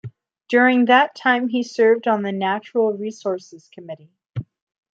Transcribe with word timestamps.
During 0.49 0.85
that 0.85 1.13
time 1.13 1.49
he 1.49 1.61
served 1.61 2.07
on 2.07 2.23
the 2.23 2.31
Natural 2.31 2.91
Resources 2.97 3.69
Committee. 3.71 4.09